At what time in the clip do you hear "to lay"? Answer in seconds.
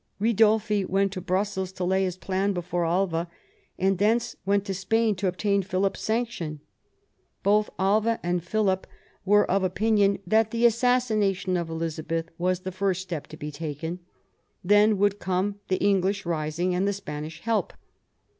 1.73-2.03